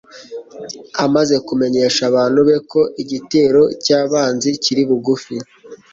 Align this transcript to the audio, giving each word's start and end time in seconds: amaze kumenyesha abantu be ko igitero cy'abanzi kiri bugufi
amaze 1.05 1.35
kumenyesha 1.47 2.01
abantu 2.11 2.39
be 2.47 2.57
ko 2.71 2.81
igitero 3.01 3.61
cy'abanzi 3.83 4.49
kiri 4.63 4.81
bugufi 4.89 5.35